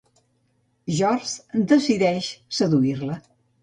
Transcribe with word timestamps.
George 1.01 1.37
decideix 1.75 2.35
seduir-la. 2.63 3.25